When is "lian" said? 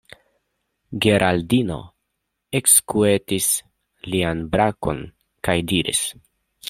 4.15-4.43